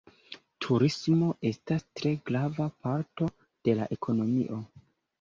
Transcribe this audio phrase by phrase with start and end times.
[0.65, 3.31] Turismo estas tre grava parto
[3.69, 4.63] de la ekonomio.